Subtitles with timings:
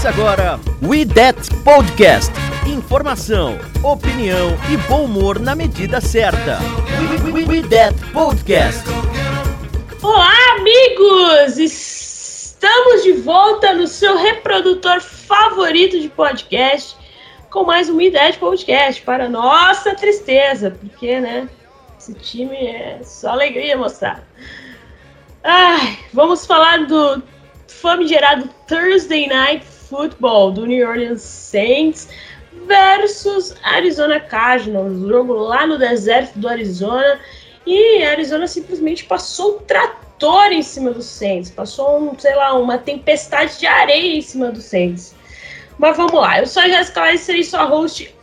[0.00, 2.32] Começa agora We That Podcast.
[2.66, 6.58] Informação, opinião e bom humor na medida certa.
[7.22, 8.82] We, we, we That Podcast.
[10.00, 11.58] Olá, amigos!
[11.58, 16.96] Estamos de volta no seu reprodutor favorito de podcast
[17.50, 21.46] com mais um Ideia de Podcast, para nossa tristeza, porque, né,
[21.98, 24.26] esse time é só alegria mostrar.
[25.44, 27.22] Ai, vamos falar do
[27.68, 32.08] famigerado Thursday Night Football do New Orleans Saints
[32.66, 37.18] versus Arizona Cardinals, jogo lá no deserto do Arizona.
[37.66, 42.78] E Arizona simplesmente passou um trator em cima do Saints, passou, um, sei lá, uma
[42.78, 45.14] tempestade de areia em cima do Saints.
[45.76, 48.14] Mas vamos lá, eu sou a Jéssica Lares, serei sua host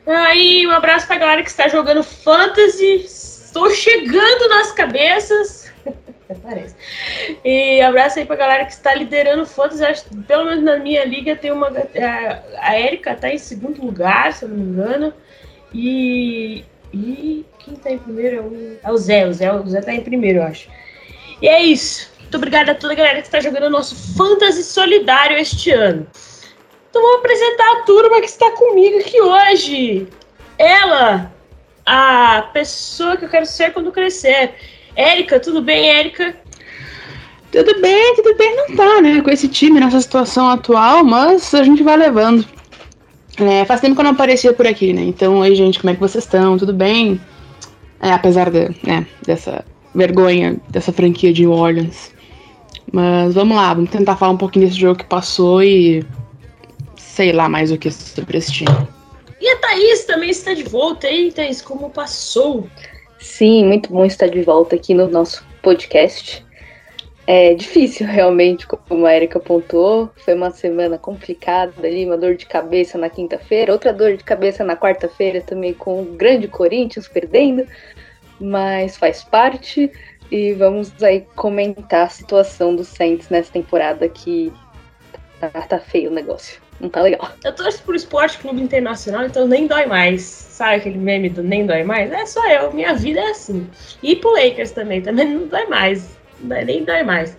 [0.06, 2.96] Aí, um abraço pra galera que está jogando Fantasy.
[2.96, 5.72] Estou chegando nas cabeças.
[6.44, 6.76] Parece.
[7.46, 9.86] E abraço aí pra galera que está liderando Fantasy.
[9.86, 11.72] Acho, pelo menos na minha liga tem uma.
[12.60, 15.14] A Erika tá em segundo lugar, se eu não me engano.
[15.74, 16.66] E.
[16.94, 19.26] E quem tá em primeiro é o, é o Zé.
[19.26, 20.68] O Zé, o Zé tá em primeiro, eu acho.
[21.44, 22.10] E é isso.
[22.22, 26.08] Muito obrigada a toda a galera que está jogando o nosso Fantasy Solidário este ano.
[26.90, 30.08] Então vou apresentar a turma que está comigo aqui hoje.
[30.58, 31.34] Ela,
[31.86, 34.54] a pessoa que eu quero ser quando crescer.
[34.96, 36.34] Érica, tudo bem, Érica?
[37.52, 39.22] Tudo bem, tudo bem, não tá, né?
[39.22, 42.48] Com esse time nessa situação atual, mas a gente vai levando.
[43.38, 45.02] É, faz tempo que eu não aparecia por aqui, né?
[45.02, 46.58] Então, aí, gente, como é que vocês estão?
[46.58, 47.20] Tudo bem?
[48.00, 52.12] É, apesar de, né, dessa vergonha dessa franquia de New Orleans.
[52.92, 56.06] Mas vamos lá, vamos tentar falar um pouquinho desse jogo que passou e
[56.96, 58.72] sei lá mais o que sobre esse time.
[59.40, 62.68] E a Thaís também está de volta aí, Thaís, como passou?
[63.20, 66.46] Sim, muito bom estar de volta aqui no nosso podcast.
[67.26, 70.10] É difícil, realmente, como a Erika apontou.
[70.18, 74.62] Foi uma semana complicada ali, uma dor de cabeça na quinta-feira, outra dor de cabeça
[74.64, 77.66] na quarta-feira também com o grande Corinthians perdendo,
[78.44, 79.92] mas faz parte.
[80.32, 84.52] E vamos aí comentar a situação do Saints nessa temporada que
[85.40, 86.62] tá, tá feio o negócio.
[86.80, 87.32] Não tá legal.
[87.44, 90.22] Eu torço pro Esporte Clube Internacional, então nem dói mais.
[90.22, 92.12] Sabe aquele meme do nem dói mais?
[92.12, 93.70] É só eu, minha vida é assim.
[94.02, 96.18] E pro Lakers também, também não dói mais.
[96.42, 97.38] Nem dói mais.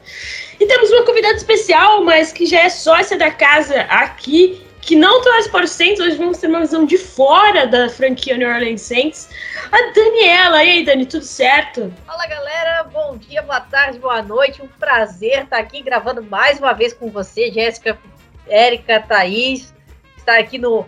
[0.58, 5.22] E temos uma convidada especial, mas que já é sócia da casa aqui, que não
[5.22, 6.00] traz para o Saints.
[6.00, 9.30] Hoje vamos ter uma visão de fora da franquia New Orleans Saints.
[9.72, 10.62] A Daniela.
[10.62, 11.92] E aí, Dani, tudo certo?
[12.06, 12.84] Fala, galera.
[12.84, 14.62] Bom dia, boa tarde, boa noite.
[14.62, 17.98] Um prazer estar aqui gravando mais uma vez com você, Jéssica,
[18.46, 19.74] Érica, Thaís.
[20.18, 20.86] Estar aqui no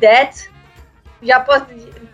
[0.00, 0.50] That.
[1.22, 1.66] Já posso,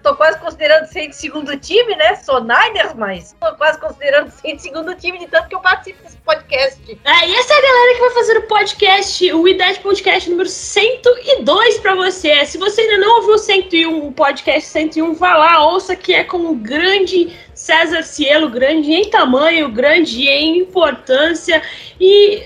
[0.03, 2.17] tô quase considerando ser de segundo time, né?
[2.17, 6.03] Sou Niners, mas tô quase considerando ser de segundo time, de tanto que eu participo
[6.03, 6.99] desse podcast.
[7.05, 10.49] É, e essa é a galera que vai fazer o podcast, o IDET Podcast número
[10.49, 12.45] 102 pra você.
[12.47, 16.25] Se você ainda não ouviu o 101, o podcast 101, vá lá, ouça que é
[16.25, 17.37] com o grande
[17.71, 21.63] César Cielo, grande em tamanho, grande em importância
[22.01, 22.43] e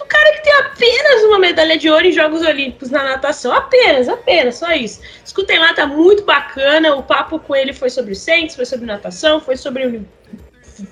[0.00, 3.52] o cara que tem apenas uma medalha de ouro em Jogos Olímpicos na natação.
[3.52, 5.00] Apenas, apenas, só isso.
[5.24, 6.94] Escutem lá, tá muito bacana.
[6.94, 10.02] O papo com ele foi sobre o Saints, foi sobre natação, foi sobre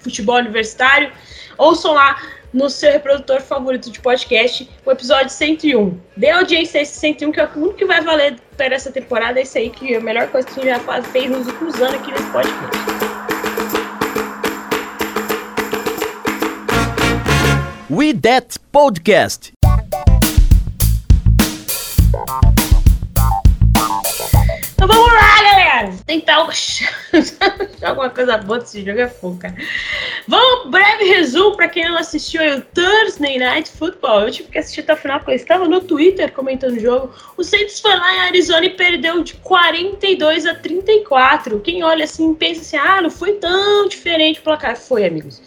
[0.00, 1.12] futebol universitário.
[1.56, 2.20] Ouçam lá
[2.52, 6.00] no seu reprodutor favorito de podcast, o episódio 101.
[6.16, 9.38] Dê audiência a esse 101, que é o único que vai valer para essa temporada.
[9.38, 11.80] É isso aí, que é a melhor coisa que a gente já fez nos últimos
[11.80, 13.25] anos aqui nesse podcast.
[17.88, 19.52] We That Podcast.
[24.74, 25.94] Então vamos lá, galera!
[26.04, 26.34] Tentar
[27.86, 29.54] alguma coisa boa desse jogo é fogo, cara.
[30.26, 34.22] Vamos, breve resumo para quem não assistiu aí o Thursday Night Football.
[34.22, 37.14] Eu tive que assistir até o final porque eu estava no Twitter comentando o jogo.
[37.36, 41.60] O Saints foi lá em Arizona e perdeu de 42 a 34.
[41.60, 44.76] Quem olha assim pensa assim: ah, não foi tão diferente o placar.
[44.76, 45.40] Foi, amigos.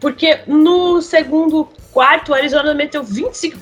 [0.00, 3.58] Porque no segundo quarto, o Arizona meteu 25.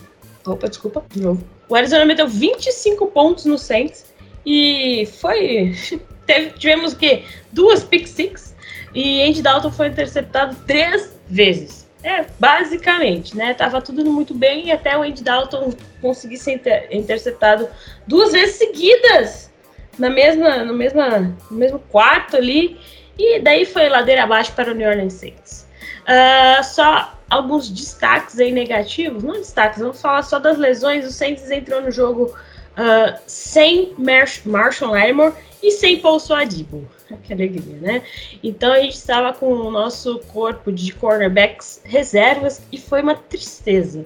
[0.47, 1.44] Opa, desculpa, de novo.
[1.69, 4.05] O Arizona meteu 25 pontos no Saints
[4.44, 5.75] e foi.
[6.27, 7.23] Teve, tivemos o quê?
[7.53, 8.55] Duas pick six.
[8.94, 11.87] E Andy Dalton foi interceptado três vezes.
[12.03, 13.53] É, basicamente, né?
[13.53, 17.69] Tava tudo muito bem e até o Andy Dalton conseguir ser inter interceptado
[18.06, 19.50] duas vezes seguidas
[19.99, 22.79] na mesma, no, mesma, no mesmo quarto ali.
[23.19, 25.66] E daí foi ladeira abaixo para o New Orleans Saints.
[26.06, 31.05] Uh, só alguns destaques aí negativos, não destaques, vamos falar só das lesões.
[31.05, 36.88] O Saints entrou no jogo uh, sem Marshall Lattimore e sem Paul Suadibo.
[37.23, 38.03] Que alegria, né?
[38.43, 44.05] Então a gente estava com o nosso corpo de cornerbacks reservas e foi uma tristeza.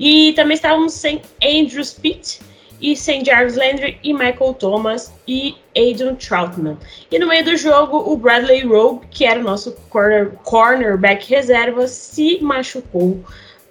[0.00, 2.40] E também estávamos sem Andrew Pitt
[2.80, 6.76] e sem Jarvis Landry e Michael Thomas e Adrian Troutman.
[7.10, 11.86] E no meio do jogo, o Bradley Rowe, que era o nosso corner, cornerback reserva,
[11.88, 13.10] se machucou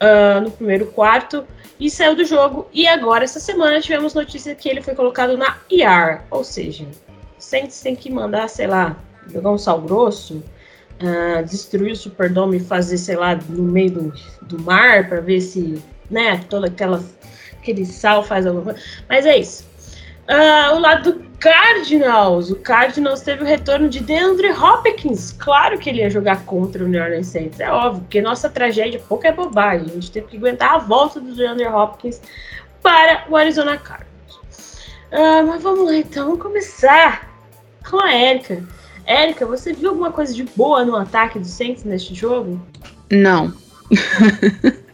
[0.01, 1.45] uh, no primeiro quarto
[1.79, 2.67] e saiu do jogo.
[2.73, 6.85] E agora, essa semana, tivemos notícia que ele foi colocado na IR, ou seja,
[7.37, 8.97] Saints tem que mandar, sei lá,
[9.31, 10.43] jogar um sal grosso,
[11.01, 15.41] uh, destruir o Superdome e fazer, sei lá, no meio do, do mar para ver
[15.41, 17.03] se, né, toda aquela
[17.71, 18.79] aquele sal faz alguma coisa.
[19.09, 19.65] Mas é isso.
[20.27, 22.49] Uh, o lado do Cardinals.
[22.49, 25.33] O Cardinals teve o retorno de DeAndre Hopkins.
[25.33, 27.59] Claro que ele ia jogar contra o New Orleans Saints.
[27.59, 29.87] É óbvio, porque nossa tragédia pouco é bobagem.
[29.89, 32.21] A gente teve que aguentar a volta do DeAndre Hopkins
[32.81, 34.07] para o Arizona Cardinals.
[35.11, 37.29] Uh, mas vamos lá então, vamos começar
[37.89, 38.63] com a Érica.
[39.05, 42.59] Érica, você viu alguma coisa de boa no ataque do Saints neste jogo?
[43.09, 43.53] Não.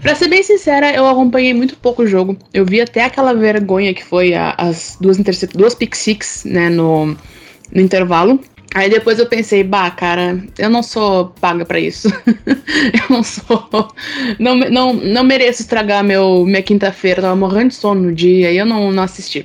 [0.00, 2.36] pra ser bem sincera, eu acompanhei muito pouco o jogo.
[2.52, 5.18] Eu vi até aquela vergonha que foi a, as duas,
[5.54, 8.40] duas pick six, né, no, no intervalo.
[8.72, 12.08] Aí depois eu pensei, bah, cara, eu não sou paga para isso.
[12.46, 13.68] eu não sou.
[14.38, 17.22] Não, não, não mereço estragar meu, minha quinta-feira.
[17.22, 19.44] Tava morrendo de sono no dia e eu não, não assisti.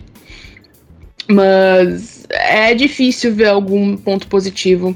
[1.27, 4.95] Mas é difícil ver algum ponto positivo.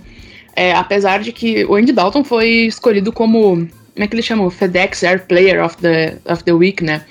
[0.56, 3.68] É, apesar de que o Andy Dalton foi escolhido como
[4.00, 4.46] como é que ele chama?
[4.46, 7.04] O FedEx Air Player of the, of the Week, né?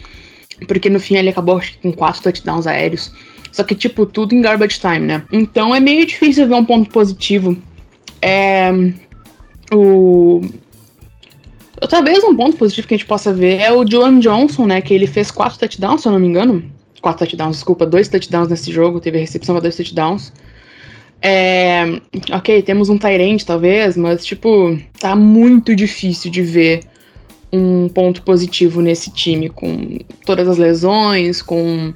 [0.67, 3.12] Porque no fim ele acabou com quatro touchdowns aéreos.
[3.52, 5.23] Só que, tipo, tudo em garbage time, né?
[5.31, 7.58] Então é meio difícil ver um ponto positivo.
[8.23, 8.70] É.
[9.70, 10.40] O.
[11.90, 14.81] Talvez um ponto positivo que a gente possa ver é o Joan Johnson, né?
[14.81, 16.64] Que ele fez quatro touchdowns, se eu não me engano.
[17.02, 18.99] Quatro touchdowns, desculpa, dois touchdowns nesse jogo.
[18.99, 20.32] Teve recepção para dois touchdowns.
[21.20, 22.00] É,
[22.32, 26.81] ok, temos um Tyrant talvez, mas tipo, tá muito difícil de ver
[27.53, 31.93] um ponto positivo nesse time, com todas as lesões, com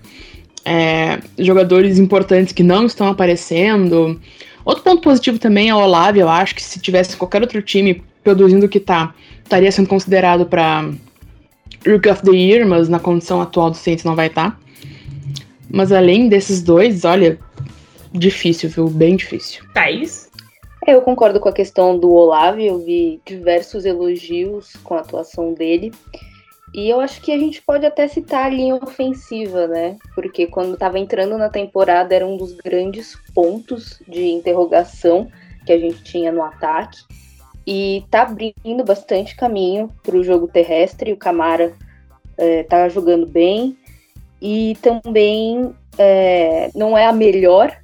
[0.65, 4.21] é, jogadores importantes que não estão aparecendo.
[4.65, 8.03] Outro ponto positivo também é o Olave, eu acho que se tivesse qualquer outro time
[8.25, 10.89] produzindo o que tá, estaria sendo considerado para
[11.87, 14.53] Rookie of the Year, mas na condição atual do Saints não vai estar.
[14.53, 14.57] Tá.
[15.71, 17.39] Mas além desses dois, olha,
[18.13, 18.89] difícil, viu?
[18.89, 19.65] Bem difícil.
[19.73, 20.31] Thaís?
[20.87, 25.55] É, eu concordo com a questão do Olave, eu vi diversos elogios com a atuação
[25.55, 25.93] dele.
[26.75, 29.97] E eu acho que a gente pode até citar a linha ofensiva, né?
[30.15, 35.29] Porque quando estava entrando na temporada era um dos grandes pontos de interrogação
[35.67, 36.99] que a gente tinha no ataque.
[37.67, 41.13] E tá abrindo bastante caminho para o jogo terrestre.
[41.13, 41.75] O Camara
[42.39, 43.77] é, tá jogando bem.
[44.41, 47.82] E também é, não é a melhor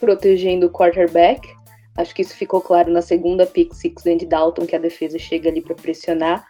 [0.00, 1.48] protegendo o quarterback.
[1.96, 5.48] Acho que isso ficou claro na segunda pick six de Dalton, que a defesa chega
[5.48, 6.46] ali para pressionar.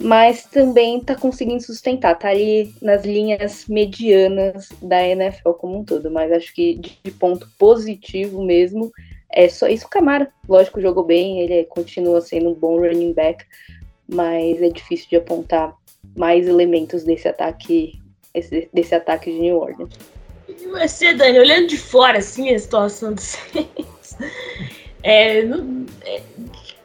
[0.00, 6.10] Mas também tá conseguindo sustentar, tá ali nas linhas medianas da NFL como um todo.
[6.10, 8.92] Mas acho que de ponto positivo mesmo
[9.30, 9.86] é só isso.
[9.86, 13.44] O Camara, lógico, jogou bem, ele continua sendo um bom running back,
[14.08, 15.74] mas é difícil de apontar
[16.16, 18.00] mais elementos desse ataque,
[18.72, 20.17] desse ataque de New Orleans.
[20.66, 24.16] Você, Dani, olhando de fora, assim, a situação do Saints,
[25.02, 26.22] é, não, é,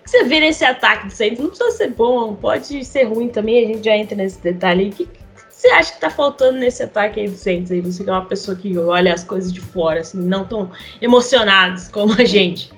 [0.06, 3.68] você vê nesse ataque do Saints, não precisa ser bom, pode ser ruim também, a
[3.68, 4.90] gente já entra nesse detalhe.
[4.90, 7.82] O que, que você acha que tá faltando nesse ataque aí do Saints aí?
[7.82, 11.88] Você que é uma pessoa que olha as coisas de fora, assim, não tão emocionados
[11.88, 12.72] como a gente.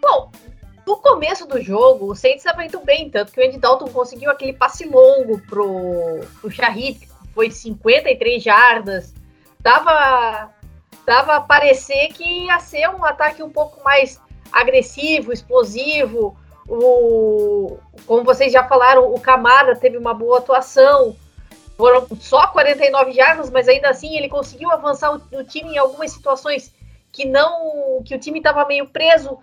[0.00, 0.30] Bom,
[0.86, 4.52] no começo do jogo, o Saints indo bem, tanto que o Andy Dalton conseguiu aquele
[4.52, 9.14] passe longo pro, pro Shahid, que foi de 53 jardas.
[9.64, 10.50] Dava,
[11.06, 14.20] dava a parecer que ia ser um ataque um pouco mais
[14.52, 16.36] agressivo, explosivo.
[16.68, 21.16] O, como vocês já falaram, o Camada teve uma boa atuação.
[21.78, 26.12] Foram só 49 jardas, mas ainda assim ele conseguiu avançar o, o time em algumas
[26.12, 26.70] situações
[27.10, 29.38] que não que o time estava meio preso,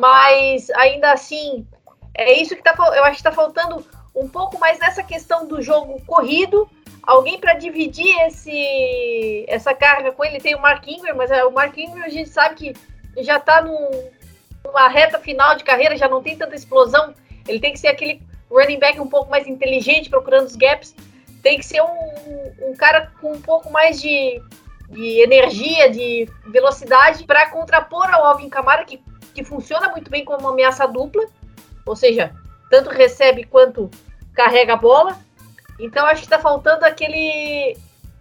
[0.00, 1.64] mas ainda assim
[2.12, 5.62] é isso que tá eu acho que está faltando um pouco mais nessa questão do
[5.62, 6.68] jogo corrido,
[7.02, 10.40] alguém para dividir esse essa carga com ele.
[10.40, 12.74] Tem o Mark Ingram, mas é, o Mark Ingram a gente sabe que
[13.22, 17.14] já está numa reta final de carreira, já não tem tanta explosão.
[17.46, 20.94] Ele tem que ser aquele running back um pouco mais inteligente, procurando os gaps
[21.42, 24.40] tem que ser um, um cara com um pouco mais de,
[24.90, 29.02] de energia, de velocidade, para contrapor ao Alvin Kamara, que,
[29.34, 31.24] que funciona muito bem como uma ameaça dupla,
[31.86, 32.32] ou seja,
[32.70, 33.90] tanto recebe quanto
[34.34, 35.18] carrega a bola.
[35.80, 37.76] Então acho que está faltando aquele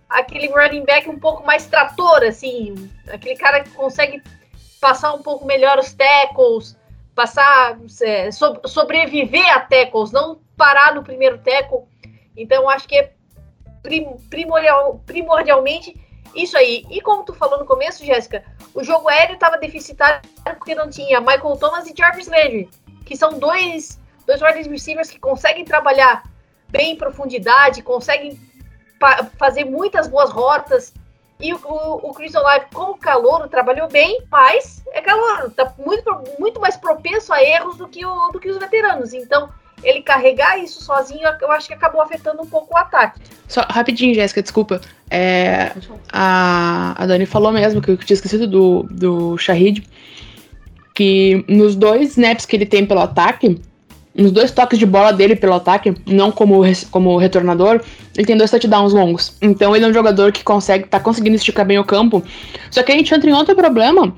[0.10, 4.24] aquele running back um pouco mais trator, assim, aquele cara que consegue
[4.82, 6.76] passar um pouco melhor os tackles,
[7.14, 11.88] passar é, so, sobreviver a tackles, não parar no primeiro tackle
[12.40, 13.12] então, acho que é
[14.30, 15.94] primordial, primordialmente
[16.34, 16.86] isso aí.
[16.90, 20.22] E como tu falou no começo, Jéssica, o jogo aéreo estava deficitário
[20.58, 22.70] porque não tinha Michael Thomas e Jarvis Landry,
[23.06, 26.24] que são dois, dois wide receivers que conseguem trabalhar
[26.70, 28.40] bem em profundidade, conseguem
[29.38, 30.94] fazer muitas boas rotas.
[31.40, 32.98] E o, o, o Chris Olave, como
[33.48, 38.30] trabalhou bem, mas é calor, tá muito, muito mais propenso a erros do que, o,
[38.32, 39.14] do que os veteranos.
[39.14, 39.50] Então,
[39.82, 43.22] ele carregar isso sozinho, eu acho que acabou afetando um pouco o ataque.
[43.48, 44.82] Só rapidinho, Jéssica, desculpa.
[45.10, 45.72] É,
[46.12, 49.88] a, a Dani falou mesmo que eu tinha esquecido do, do Shahid.
[50.94, 53.62] Que nos dois snaps que ele tem pelo ataque,
[54.20, 56.62] nos dois toques de bola dele pelo ataque, não como,
[56.92, 57.82] como retornador,
[58.16, 59.38] ele tem dois touchdowns longos.
[59.42, 62.24] Então ele é um jogador que consegue, tá conseguindo esticar bem o campo.
[62.70, 64.16] Só que a gente entra em outro problema,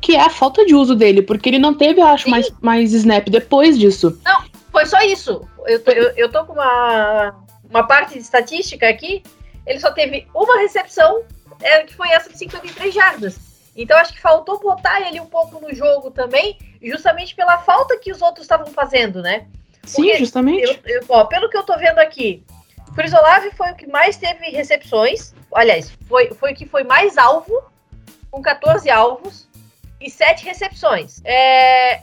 [0.00, 2.92] que é a falta de uso dele, porque ele não teve, eu acho, mais, mais
[2.92, 4.18] snap depois disso.
[4.24, 5.42] Não, foi só isso.
[5.66, 7.34] Eu tô, eu, eu tô com uma,
[7.70, 9.22] uma parte de estatística aqui.
[9.66, 11.22] Ele só teve uma recepção,
[11.62, 13.38] é, que foi essa de 53 jardas.
[13.76, 18.12] Então acho que faltou botar ele um pouco no jogo também, justamente pela falta que
[18.12, 19.46] os outros estavam fazendo, né?
[19.82, 20.80] Porque Sim, justamente.
[20.84, 22.44] Eu, eu, ó, pelo que eu tô vendo aqui,
[22.94, 25.34] Chris Olave foi o que mais teve recepções.
[25.52, 27.62] Aliás, foi, foi o que foi mais alvo,
[28.30, 29.48] com 14 alvos
[30.00, 31.20] e 7 recepções.
[31.24, 32.00] É,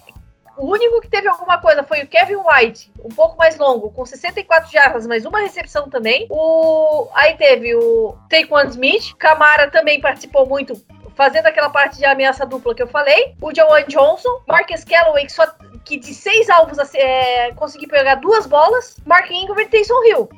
[0.57, 4.05] o único que teve alguma coisa foi o Kevin White, um pouco mais longo, com
[4.05, 6.27] 64 jardas, mas uma recepção também.
[6.29, 10.73] O aí teve o Taekwon Smith, Camara também participou muito,
[11.21, 13.35] fazendo aquela parte de ameaça dupla que eu falei.
[13.39, 15.45] O Joan Johnson, Marcus Calloway, que, só,
[15.85, 18.97] que de seis alvos é, conseguiu pegar duas bolas.
[19.05, 20.29] Mark Ingram e Taysom Hill.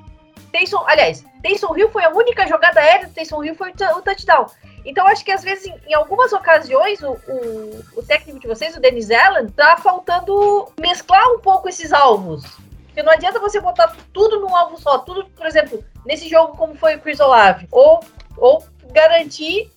[0.52, 4.48] Taysom, aliás, Taysom Hill foi a única jogada aérea do Taysom Hill foi o touchdown.
[4.84, 8.76] Então, acho que às vezes, em, em algumas ocasiões, o, o, o, técnico de vocês,
[8.76, 12.44] o Denis Allen, tá faltando mesclar um pouco esses alvos.
[12.88, 14.98] Porque não adianta você botar tudo num alvo só.
[14.98, 17.70] Tudo, por exemplo, nesse jogo, como foi o Chris Olave.
[17.72, 18.04] Ou,
[18.36, 18.62] ou
[18.92, 19.72] garantir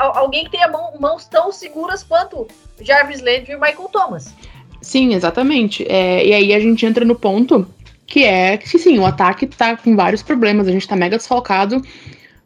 [0.00, 2.46] alguém que tenha mão, mãos tão seguras quanto
[2.80, 4.34] Jarvis Landry e Michael Thomas.
[4.80, 5.86] Sim, exatamente.
[5.88, 7.66] É, e aí a gente entra no ponto
[8.06, 11.80] que é que sim, o ataque tá com vários problemas, a gente tá mega desfalcado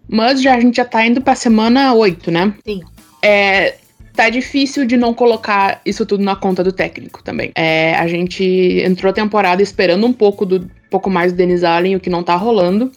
[0.09, 2.55] mas já a gente já tá indo pra semana 8, né?
[2.65, 2.83] Sim.
[3.23, 3.77] É,
[4.15, 7.53] tá difícil de não colocar isso tudo na conta do técnico também.
[7.55, 8.45] É, a gente
[8.85, 12.23] entrou a temporada esperando um pouco do pouco mais do Denis Allen, o que não
[12.23, 12.93] tá rolando.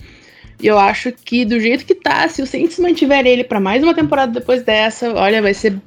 [0.62, 3.84] E eu acho que do jeito que tá, se o Saints mantiver ele para mais
[3.84, 5.80] uma temporada depois dessa, olha, vai ser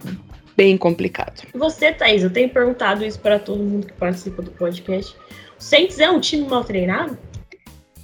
[0.57, 1.43] bem complicado.
[1.55, 5.17] Você, Thaís, eu tenho perguntado isso para todo mundo que participa do podcast.
[5.59, 7.19] O Saints é um time mal treinado?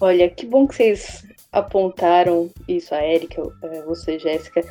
[0.01, 4.63] Olha, que bom que vocês apontaram isso, a Erika, é, você, Jéssica,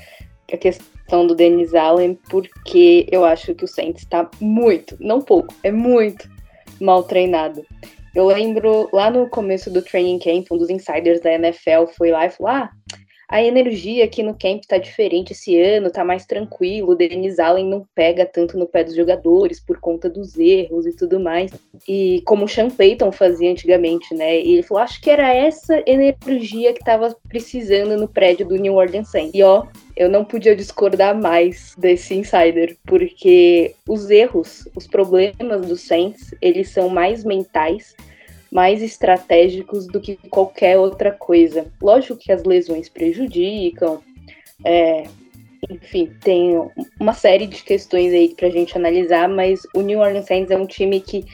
[0.52, 5.54] a questão do Dennis Allen, porque eu acho que o Saints está muito, não pouco,
[5.64, 6.30] é muito
[6.80, 7.66] mal treinado.
[8.16, 12.26] Eu lembro lá no começo do training camp, um dos insiders da NFL foi lá
[12.26, 12.72] e falou: Ah,
[13.28, 16.92] a energia aqui no camp tá diferente esse ano, tá mais tranquilo.
[16.92, 20.94] O Denis Allen não pega tanto no pé dos jogadores por conta dos erros e
[20.94, 21.52] tudo mais.
[21.88, 24.40] E como o Sean Payton fazia antigamente, né?
[24.40, 28.76] E ele falou: acho que era essa energia que tava precisando no prédio do New
[28.76, 29.34] Orleans Saints.
[29.34, 29.66] E ó,
[29.98, 36.70] eu não podia discordar mais desse insider, porque os erros, os problemas do Saints, eles
[36.70, 37.96] são mais mentais
[38.56, 41.68] mais estratégicos do que qualquer outra coisa.
[41.82, 44.02] Lógico que as lesões prejudicam,
[44.64, 45.04] é,
[45.70, 46.58] enfim, tem
[46.98, 50.66] uma série de questões aí pra gente analisar, mas o New Orleans Saints é um
[50.66, 51.26] time que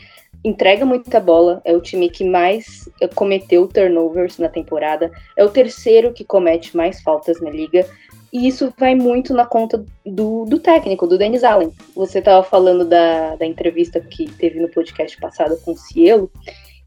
[0.44, 6.12] entrega muita bola, é o time que mais cometeu turnovers na temporada, é o terceiro
[6.13, 7.88] que comete mais faltas na liga,
[8.34, 11.72] e isso vai muito na conta do, do técnico, do Dennis Allen.
[11.96, 16.32] Você estava falando da, da entrevista que teve no podcast passado com o Cielo,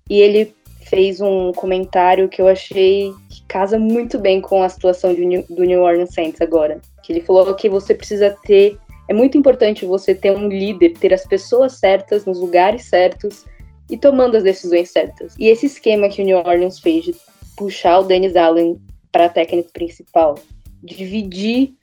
[0.09, 5.15] e ele fez um comentário que eu achei que casa muito bem com a situação
[5.15, 6.81] do New Orleans Saints agora.
[7.03, 8.79] Que ele falou que você precisa ter.
[9.09, 13.45] É muito importante você ter um líder, ter as pessoas certas nos lugares certos
[13.91, 15.35] e tomando as decisões certas.
[15.39, 17.15] E esse esquema que o New Orleans fez de
[17.57, 18.79] puxar o Dennis Allen
[19.11, 20.37] para técnico principal,
[20.83, 21.75] dividir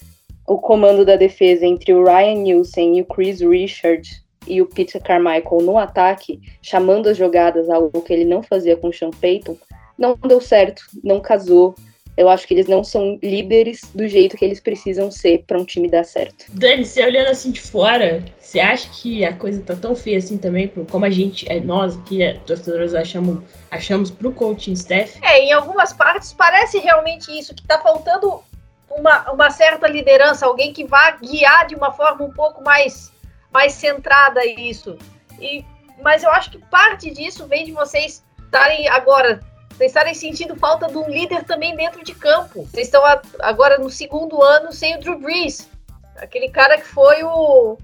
[0.48, 4.10] o comando da defesa entre o Ryan Nielsen e o Chris Richard
[4.48, 8.90] e o Peter Carmichael no ataque, chamando as jogadas, algo que ele não fazia com
[8.90, 9.58] o Sean Payton,
[9.98, 11.76] não deu certo, não casou.
[12.18, 15.64] Eu acho que eles não são líderes do jeito que eles precisam ser para um
[15.64, 16.46] time dar certo.
[16.50, 20.38] Dani, você olhando assim de fora, você acha que a coisa tá tão feia assim
[20.38, 25.18] também, como a gente, é, nós aqui, é, torcedores, achamos, achamos pro coaching staff?
[25.24, 28.44] É, em algumas partes parece realmente isso, que tá faltando
[28.90, 33.11] uma, uma certa liderança, alguém que vá guiar de uma forma um pouco mais
[33.52, 34.98] mais centrada isso.
[35.40, 35.66] E,
[36.02, 39.40] mas eu acho que parte disso vem de vocês estarem agora,
[39.72, 42.64] vocês estarem sentindo falta de um líder também dentro de campo.
[42.66, 43.04] Vocês estão
[43.40, 45.70] agora no segundo ano sem o Drew Brees,
[46.18, 47.78] aquele cara que foi o,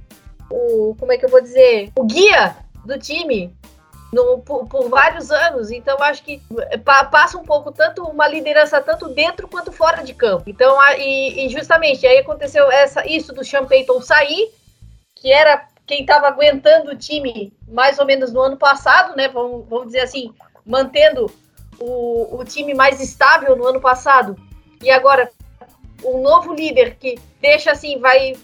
[0.50, 2.56] o como é que eu vou dizer, o guia
[2.86, 3.54] do time
[4.12, 5.72] no, por, por, vários anos.
[5.72, 6.42] Então, acho que
[6.84, 10.50] pa, passa um pouco tanto uma liderança tanto dentro quanto fora de campo.
[10.50, 14.52] Então, a, e, e, justamente aí aconteceu essa, isso do Sean Payton sair
[15.20, 19.28] que era quem estava aguentando o time mais ou menos no ano passado, né?
[19.30, 20.34] Vamos, vamos dizer assim,
[20.66, 21.32] mantendo
[21.80, 24.36] o, o time mais estável no ano passado.
[24.84, 25.32] E agora,
[26.04, 28.36] um novo líder que deixa assim, vai.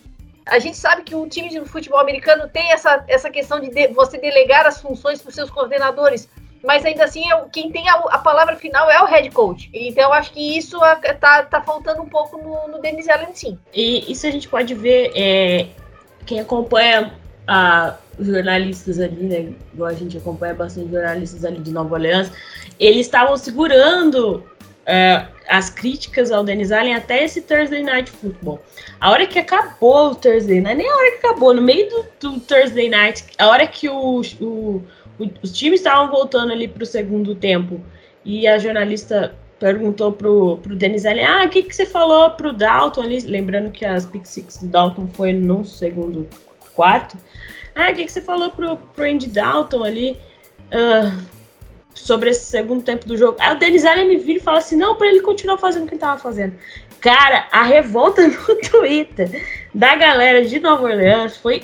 [0.45, 3.87] A gente sabe que o time de futebol americano tem essa, essa questão de, de
[3.87, 6.27] você delegar as funções para os seus coordenadores,
[6.63, 9.69] mas ainda assim é, quem tem a, a, palavra final é o head coach.
[9.73, 10.79] Então acho que isso
[11.19, 13.57] tá, tá faltando um pouco no, no Denis Allen sim.
[13.73, 15.67] E isso a gente pode ver é,
[16.25, 17.13] quem acompanha
[17.47, 19.53] a, os jornalistas ali, né?
[19.73, 22.31] Igual a gente acompanha bastante jornalistas ali de Nova Orleans,
[22.79, 24.43] eles estavam segurando
[24.85, 28.61] é, as críticas ao Denis Allen até esse Thursday Night Football.
[28.99, 32.05] A hora que acabou o Thursday, é nem a hora que acabou, no meio do,
[32.19, 34.83] do Thursday Night, a hora que o, o,
[35.19, 37.79] o os times estavam voltando ali para o segundo tempo
[38.25, 42.51] e a jornalista perguntou pro, pro Denis Allen, ah, o que, que você falou pro
[42.51, 43.21] Dalton ali?
[43.21, 46.27] Lembrando que as Pick Six do Dalton foi no segundo
[46.75, 47.15] quarto.
[47.73, 50.17] Ah, o que, que você falou pro, pro Andy Dalton ali
[50.67, 51.17] uh,
[51.93, 53.37] sobre esse segundo tempo do jogo?
[53.39, 55.87] Aí o Denis Allen me vira e fala assim, não, para ele continuar fazendo o
[55.87, 56.55] que ele tava fazendo.
[56.99, 61.63] Cara, a revolta no Twitter da galera de Nova Orleans foi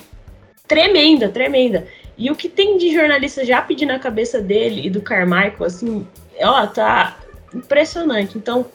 [0.66, 1.86] tremenda, tremenda.
[2.16, 6.06] E o que tem de jornalista já pedindo a cabeça dele e do Carmichael, assim,
[6.40, 7.18] ó, tá
[7.54, 8.36] impressionante.
[8.36, 8.66] Então,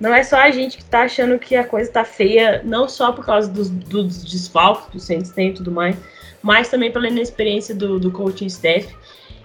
[0.00, 3.12] não é só a gente que tá achando que a coisa tá feia, não só
[3.12, 5.96] por causa dos, dos desfalques que o Saints tem e tudo mais,
[6.42, 8.94] mas também pela inexperiência do, do coaching staff.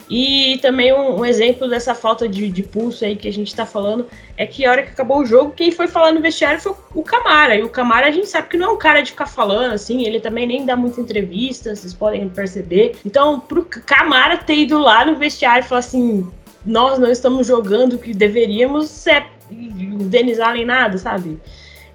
[0.09, 3.63] E também um, um exemplo dessa falta de, de, pulso aí que a gente tá
[3.63, 6.73] falando é que a hora que acabou o jogo, quem foi falar no vestiário foi
[6.95, 7.55] o Camara.
[7.55, 10.03] E o Camara a gente sabe que não é um cara de ficar falando assim,
[10.07, 12.95] ele também nem dá muita entrevista, vocês podem perceber.
[13.05, 16.27] Então, pro Camara ter ido lá no vestiário e falar assim:
[16.65, 21.39] nós não estamos jogando o que deveríamos, é Denis Allen nada, sabe?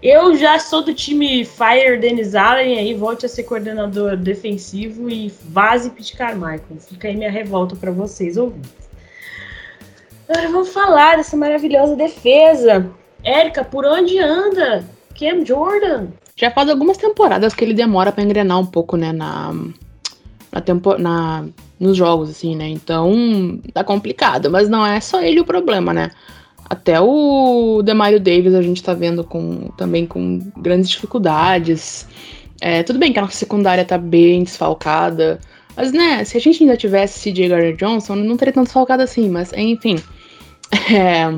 [0.03, 5.33] Eu já sou do time Fire Denis Allen, aí volte a ser coordenador defensivo e
[5.49, 6.79] vaze Pete Carmichael.
[6.79, 8.85] Fica aí minha revolta para vocês ouvintes.
[10.29, 12.91] Agora vamos falar dessa maravilhosa defesa.
[13.23, 14.85] Érica, por onde anda
[15.19, 16.09] Cam Jordan?
[16.37, 19.55] Já faz algumas temporadas que ele demora para engrenar um pouco, né, na,
[20.53, 21.47] na, tempo, na
[21.85, 22.69] nos jogos, assim, né?
[22.69, 26.11] Então tá complicado, mas não é só ele o problema, né?
[26.69, 32.09] Até o Demario Davis a gente tá vendo com, também com grandes dificuldades.
[32.61, 35.39] É, tudo bem que a nossa secundária tá bem desfalcada,
[35.77, 39.29] mas né, se a gente ainda tivesse CJ Gardner Johnson, não teria tão desfalcado assim,
[39.29, 39.97] mas enfim.
[40.93, 41.31] É,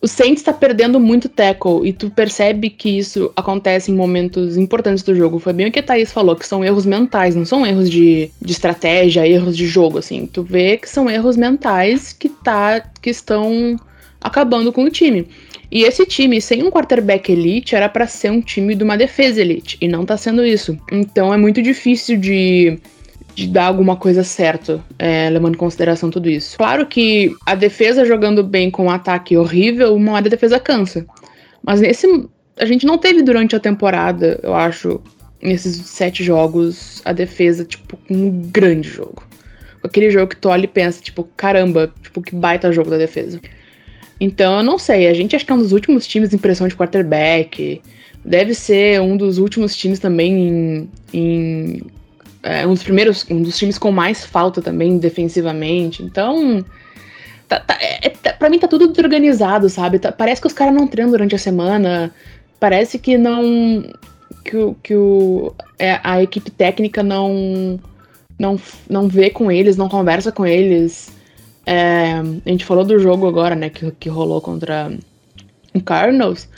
[0.00, 5.02] o Saints está perdendo muito tackle e tu percebe que isso acontece em momentos importantes
[5.02, 5.40] do jogo.
[5.40, 8.30] Foi bem o que a Thaís falou, que são erros mentais, não são erros de,
[8.40, 10.26] de estratégia, erros de jogo, assim.
[10.26, 13.76] Tu vê que são erros mentais que, tá, que estão
[14.20, 15.26] acabando com o time.
[15.70, 19.40] E esse time, sem um quarterback elite, era para ser um time de uma defesa
[19.40, 20.78] elite, e não tá sendo isso.
[20.90, 22.78] Então é muito difícil de
[23.38, 26.58] de dar alguma coisa certa, é, levando em consideração tudo isso.
[26.58, 31.06] Claro que a defesa jogando bem com um ataque horrível, uma hora a defesa cansa.
[31.62, 35.00] Mas nesse a gente não teve durante a temporada, eu acho,
[35.40, 39.22] nesses sete jogos, a defesa, tipo, um grande jogo.
[39.84, 43.40] Aquele jogo que tu olha e pensa, tipo, caramba, tipo, que baita jogo da defesa.
[44.18, 46.66] Então, eu não sei, a gente acho que é um dos últimos times em pressão
[46.66, 47.80] de quarterback.
[48.24, 50.90] Deve ser um dos últimos times também em.
[51.12, 51.82] em
[52.42, 53.26] é, um dos primeiros.
[53.30, 56.02] Um dos times com mais falta também defensivamente.
[56.02, 56.64] Então.
[57.48, 59.98] Tá, tá, é, tá, pra mim tá tudo desorganizado, sabe?
[59.98, 62.12] Tá, parece que os caras não treinam durante a semana.
[62.60, 63.84] Parece que não.
[64.44, 67.80] Que, que o, é, a equipe técnica não,
[68.38, 71.10] não, não vê com eles, não conversa com eles.
[71.66, 74.90] É, a gente falou do jogo agora, né, que, que rolou contra
[75.74, 76.48] o Cardinals.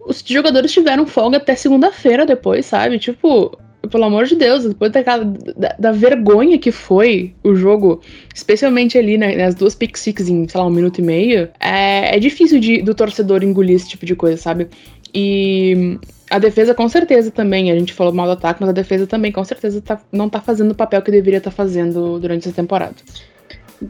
[0.00, 2.98] Os jogadores tiveram folga até segunda-feira depois, sabe?
[2.98, 8.00] Tipo, pelo amor de Deus, depois daquela, da, da, vergonha que foi o jogo,
[8.34, 12.16] especialmente ali né, nas duas pick six em, sei lá, um minuto e meio, é,
[12.16, 14.68] é difícil de, do torcedor engolir esse tipo de coisa, sabe?
[15.14, 15.98] E
[16.30, 19.32] a defesa com certeza também, a gente falou mal do ataque, mas a defesa também
[19.32, 22.54] com certeza tá, não tá fazendo o papel que deveria estar tá fazendo durante essa
[22.54, 22.94] temporada.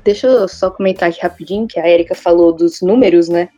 [0.05, 3.49] Deixa eu só comentar aqui rapidinho, que a Erika falou dos números, né?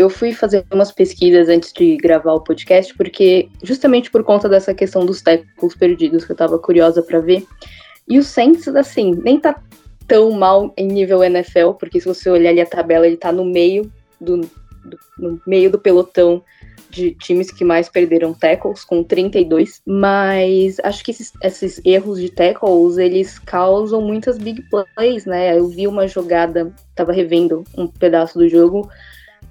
[0.00, 4.72] Eu fui fazer umas pesquisas antes de gravar o podcast, porque justamente por conta dessa
[4.72, 7.46] questão dos tackles perdidos, que eu tava curiosa para ver.
[8.08, 9.62] E o Saints, assim, nem tá
[10.08, 13.44] tão mal em nível NFL, porque se você olhar ali a tabela, ele tá no
[13.44, 16.42] meio do, do no meio do pelotão
[16.88, 22.30] de times que mais perderam tackles, com 32, mas acho que esses, esses, erros de
[22.30, 24.64] tackles, eles causam muitas big
[24.96, 25.58] plays, né?
[25.58, 28.90] Eu vi uma jogada, tava revendo um pedaço do jogo,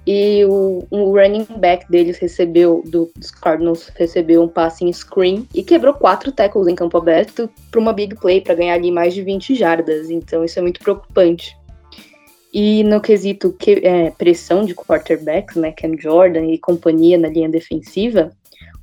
[0.06, 5.46] e o, um running back deles recebeu, do, dos Cardinals, recebeu um passe em screen
[5.54, 9.14] e quebrou quatro tackles em campo aberto para uma big play, para ganhar ali mais
[9.14, 11.56] de 20 jardas, então isso é muito preocupante.
[12.52, 17.48] E no quesito que, é, pressão de quarterbacks, né, Cam Jordan e companhia na linha
[17.48, 18.32] defensiva,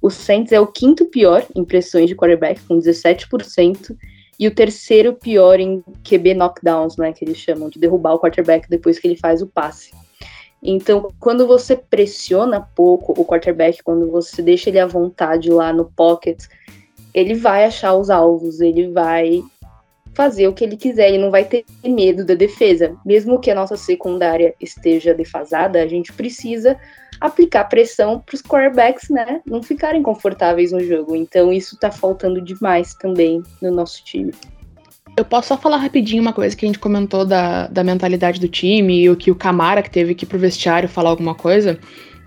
[0.01, 3.97] o Saints é o quinto pior em pressões de quarterback, com 17%,
[4.39, 8.69] e o terceiro pior em QB knockdowns, né, que eles chamam, de derrubar o quarterback
[8.69, 9.91] depois que ele faz o passe.
[10.69, 15.85] Então, quando você pressiona pouco o quarterback, quando você deixa ele à vontade lá no
[15.85, 16.43] pocket,
[17.13, 19.41] ele vai achar os alvos, ele vai
[20.13, 22.97] fazer o que ele quiser, ele não vai ter medo da defesa.
[23.05, 26.77] Mesmo que a nossa secundária esteja defasada, a gente precisa
[27.21, 31.15] aplicar pressão para os quarterbacks, né, não ficarem confortáveis no jogo.
[31.15, 34.33] Então isso está faltando demais também no nosso time.
[35.17, 38.47] Eu posso só falar rapidinho uma coisa que a gente comentou da, da mentalidade do
[38.47, 41.79] time e o que o Camara que teve que ir pro vestiário falar alguma coisa.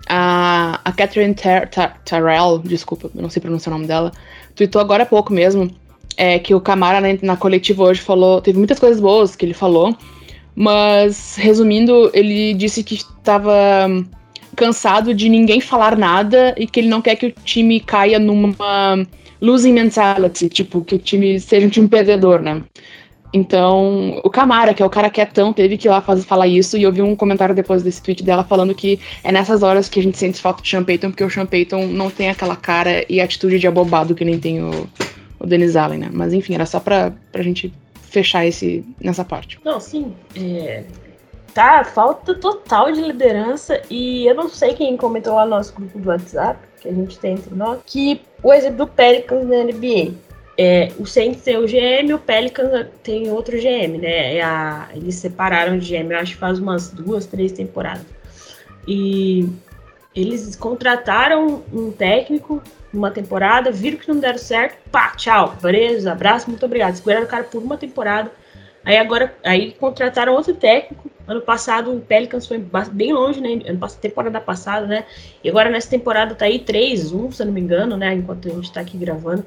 [0.09, 4.11] A, a Catherine Tar Tar Tarrell, desculpa, não sei pronunciar o nome dela,
[4.53, 5.73] tweetou agora há pouco mesmo
[6.17, 9.53] é, que o Camara na, na coletiva hoje falou, teve muitas coisas boas que ele
[9.53, 9.95] falou,
[10.53, 13.87] mas resumindo, ele disse que estava
[14.53, 19.07] cansado de ninguém falar nada e que ele não quer que o time caia numa
[19.41, 22.63] losing mentality, tipo, que o time seja um time perdedor, né?
[23.33, 26.77] Então, o Camara, que é o cara quietão, teve que ir lá fazer, falar isso,
[26.77, 29.99] e eu vi um comentário depois desse tweet dela falando que é nessas horas que
[29.99, 33.05] a gente sente falta de Sean Payton, porque o Sean Payton não tem aquela cara
[33.09, 34.87] e atitude de abobado que nem tem o,
[35.39, 36.09] o Allen, né?
[36.11, 39.57] Mas enfim, era só pra, pra gente fechar esse, nessa parte.
[39.63, 40.13] Não, sim.
[40.35, 40.83] É,
[41.53, 45.97] tá, falta total de liderança e eu não sei quem comentou lá no nosso grupo
[45.97, 50.13] do WhatsApp, que a gente tem entre nós, que o exemplo do Pelicans na NBA.
[50.57, 54.35] É, o Saints tem o GM, o Pelicans tem outro GM, né?
[54.35, 58.05] É a, eles separaram de GM, acho que faz umas duas, três temporadas.
[58.87, 59.47] E
[60.13, 62.61] eles contrataram um técnico
[62.93, 66.95] uma temporada, viram que não deram certo, pá, tchau, beleza, abraço, muito obrigado.
[66.95, 68.31] Seguraram o cara por uma temporada.
[68.83, 71.09] Aí agora, aí contrataram outro técnico.
[71.27, 73.59] Ano passado o Pelicans foi bem longe, né?
[74.01, 75.05] Temporada passada, né?
[75.43, 78.13] E agora nessa temporada tá aí 3-1, se eu não me engano, né?
[78.13, 79.45] Enquanto a gente tá aqui gravando.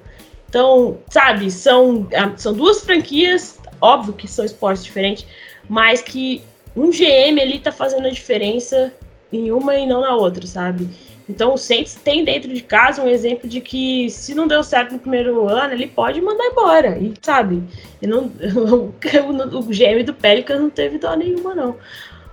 [0.49, 5.27] Então, sabe, são, são duas franquias, óbvio que são esportes diferentes,
[5.69, 6.43] mas que
[6.77, 8.93] um GM ali tá fazendo a diferença
[9.33, 10.89] em uma e não na outra, sabe?
[11.29, 14.93] Então o Saints tem dentro de casa um exemplo de que se não deu certo
[14.93, 16.99] no primeiro ano, ele pode mandar embora.
[16.99, 17.63] E sabe,
[18.01, 21.77] e não, o, o GM do Pelicans não teve dó nenhuma, não.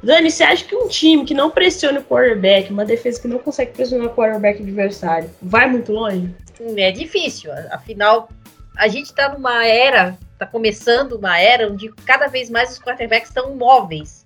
[0.04, 3.38] Dani, você acha que um time que não pressiona o quarterback, uma defesa que não
[3.38, 6.34] consegue pressionar o quarterback adversário, vai muito longe?
[6.76, 7.52] É difícil.
[7.70, 8.28] Afinal,
[8.76, 13.30] a gente está numa era, está começando uma era onde cada vez mais os quarterbacks
[13.30, 14.26] estão móveis.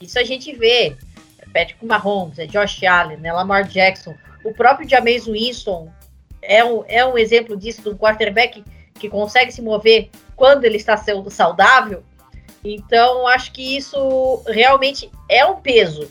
[0.00, 0.96] Isso a gente vê
[1.52, 5.90] Patrick Mahomes, é Josh Allen, né, Lamar Jackson, o próprio Jameis Winston
[6.40, 8.64] é um, é um exemplo disso, de um quarterback
[8.98, 12.02] que consegue se mover quando ele está sendo saudável.
[12.64, 16.10] Então, acho que isso realmente é um peso.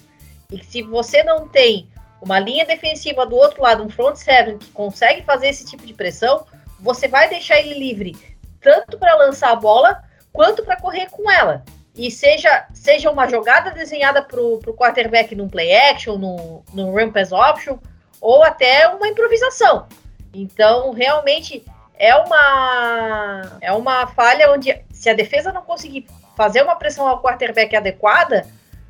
[0.52, 1.88] E se você não tem
[2.22, 5.94] uma linha defensiva do outro lado, um front seven que consegue fazer esse tipo de
[5.94, 6.46] pressão,
[6.80, 8.16] você vai deixar ele livre
[8.62, 11.64] tanto para lançar a bola quanto para correr com ela.
[11.96, 17.12] E seja, seja uma jogada desenhada para o quarterback num play action, num, num run
[17.12, 17.78] pass option,
[18.20, 19.88] ou até uma improvisação.
[20.34, 21.66] Então, realmente
[21.98, 27.22] é uma é uma falha onde se a defesa não conseguir fazer uma pressão ao
[27.22, 28.48] quarterback adequada,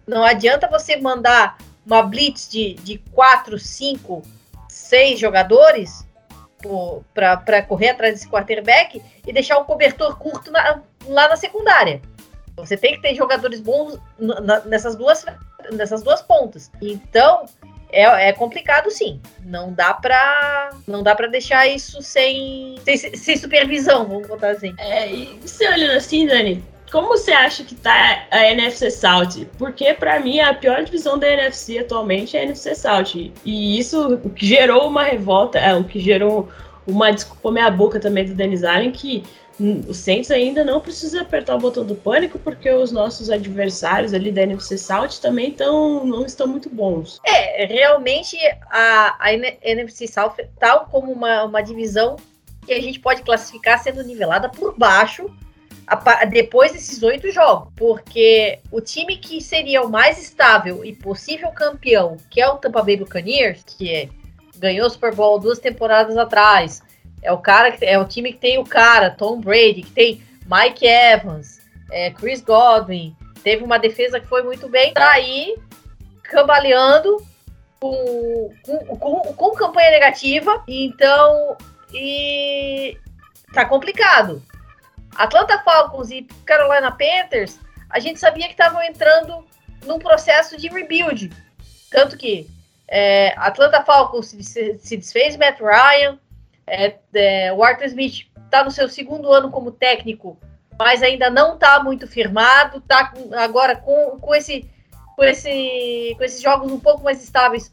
[0.07, 4.21] não adianta você mandar uma blitz de, de quatro, cinco,
[4.69, 6.05] seis jogadores
[7.13, 12.01] para correr atrás desse quarterback e deixar o cobertor curto na, lá na secundária.
[12.57, 13.99] Você tem que ter jogadores bons
[14.65, 15.25] nessas duas,
[15.71, 16.71] nessas duas pontas.
[16.81, 17.45] Então,
[17.91, 19.19] é, é complicado sim.
[19.45, 24.73] Não dá para não dá para deixar isso sem, sem, sem supervisão, vamos botar assim.
[24.77, 29.45] É, e você olhando assim, Dani, como você acha que tá a NFC South?
[29.57, 33.31] Porque para mim a pior divisão da NFC atualmente é a NFC South.
[33.45, 36.49] E isso o que gerou uma revolta, é o que gerou
[36.87, 39.23] uma desculpa meia boca também do Dennis Allen que
[39.87, 44.31] o Saints ainda não precisa apertar o botão do pânico porque os nossos adversários ali
[44.31, 47.19] da NFC South também tão, não estão muito bons.
[47.25, 48.37] É, realmente
[48.69, 52.15] a, a NFC South, tal como uma, uma divisão
[52.65, 55.29] que a gente pode classificar sendo nivelada por baixo
[56.29, 62.17] depois desses oito jogos, porque o time que seria o mais estável e possível campeão,
[62.29, 64.09] que é o Tampa Bay Buccaneers, que é,
[64.57, 66.81] ganhou o Super Bowl duas temporadas atrás,
[67.21, 70.23] é o cara que é o time que tem o cara Tom Brady, que tem
[70.45, 71.59] Mike Evans,
[71.91, 75.57] é, Chris Godwin, teve uma defesa que foi muito bem, tá aí
[76.23, 77.17] cambaleando
[77.79, 81.57] com, com, com, com campanha negativa, então
[81.93, 82.97] e
[83.53, 84.41] tá complicado.
[85.15, 89.45] Atlanta Falcons e Carolina Panthers, a gente sabia que estavam entrando
[89.85, 91.29] num processo de rebuild.
[91.89, 92.47] Tanto que
[92.87, 96.17] é, Atlanta Falcons se, se desfez Matt Ryan,
[96.67, 100.37] é, é, o Arthur Smith está no seu segundo ano como técnico,
[100.77, 104.69] mas ainda não está muito firmado, está agora com, com, esse,
[105.15, 107.71] com, esse, com esses jogos um pouco mais estáveis,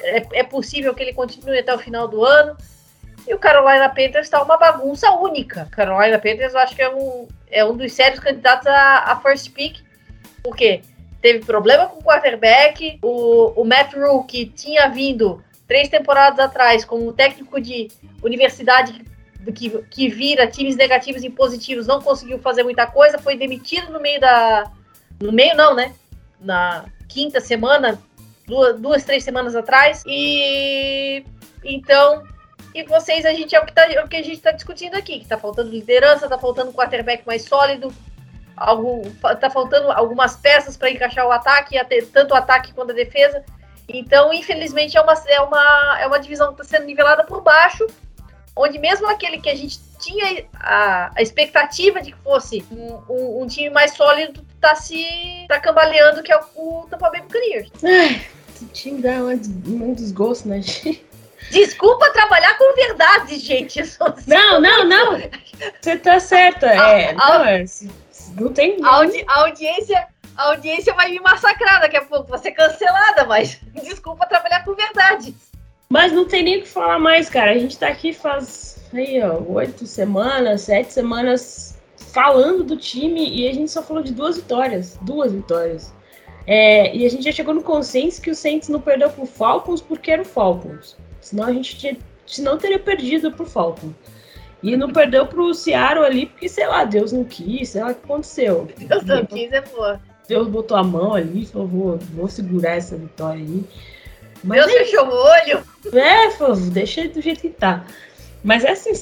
[0.00, 2.56] é, é possível que ele continue até o final do ano.
[3.26, 5.68] E o Carolina Panthers está uma bagunça única.
[5.70, 9.52] Carolina Panthers eu acho que é um, é um dos sérios candidatos a, a first
[9.52, 9.82] pick.
[10.42, 10.80] Porque
[11.20, 16.84] teve problema com o quarterback, o, o Matt Rule, que tinha vindo três temporadas atrás
[16.84, 17.86] como técnico de
[18.24, 19.04] universidade
[19.54, 24.00] que, que vira times negativos em positivos, não conseguiu fazer muita coisa, foi demitido no
[24.00, 24.68] meio da.
[25.20, 25.94] No meio não, né?
[26.40, 28.02] Na quinta semana,
[28.48, 30.02] duas, duas três semanas atrás.
[30.08, 31.24] E
[31.62, 32.24] então
[32.74, 34.96] e vocês, a gente é o que, tá, é o que a gente está discutindo
[34.96, 37.94] aqui, que tá faltando liderança, tá faltando um quarterback mais sólido,
[38.56, 39.02] algum,
[39.40, 41.76] tá faltando algumas peças para encaixar o ataque,
[42.12, 43.44] tanto o ataque quanto a defesa.
[43.92, 47.86] Então, infelizmente, é uma, é uma, é uma divisão que está sendo nivelada por baixo,
[48.54, 53.42] onde mesmo aquele que a gente tinha a, a expectativa de que fosse um, um,
[53.42, 57.70] um time mais sólido, está se tá cambaleando, que é o, o Tampa Bay Buccaneers.
[58.54, 61.04] esse time dá um, desgosto, né, gente?
[61.50, 63.80] Desculpa trabalhar com verdade, gente.
[64.26, 65.18] Não, não, não.
[65.80, 66.66] Você tá certa.
[66.66, 67.64] É, a, não, é,
[68.38, 68.76] não tem.
[68.84, 70.06] A, audi, a, audiência,
[70.40, 72.28] a audiência vai me massacrar daqui a pouco.
[72.28, 75.34] Vou ser cancelada, mas desculpa trabalhar com verdade.
[75.90, 77.50] Mas não tem nem o que falar mais, cara.
[77.50, 81.78] A gente tá aqui faz aí, ó, oito semanas, sete semanas
[82.12, 84.98] falando do time e a gente só falou de duas vitórias.
[85.02, 85.92] Duas vitórias.
[86.46, 89.82] É, e a gente já chegou no consenso que o Saints não perdeu pro Falcons
[89.82, 90.96] porque era o Falcons.
[91.20, 91.96] Senão a gente tinha,
[92.38, 93.92] não teria perdido pro Falcon.
[94.62, 97.94] E não perdeu pro Seattle ali, porque, sei lá, Deus não quis, sei lá o
[97.94, 98.68] que aconteceu.
[98.76, 100.00] Deus não quis, é boa.
[100.30, 103.64] Deus botou a mão ali, falou, vou, vou segurar essa vitória aí.
[104.44, 105.64] Mas Deus é, fechou o olho.
[105.92, 107.84] É, falou, deixa do jeito que tá.
[108.44, 108.92] Mas é assim,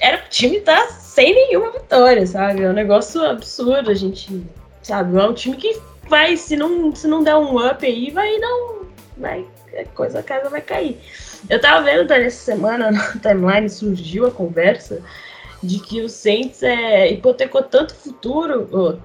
[0.00, 2.62] era o time tá sem nenhuma vitória, sabe?
[2.62, 4.42] É um negócio absurdo, a gente,
[4.82, 5.18] sabe?
[5.18, 8.86] É um time que vai, se não, se não der um up aí, vai não.
[9.18, 9.44] Vai,
[9.78, 10.98] a coisa, a casa vai cair.
[11.50, 15.02] Eu tava vendo tá, nessa semana na timeline surgiu a conversa
[15.62, 18.98] de que o Saints é, hipotecou tanto futuro,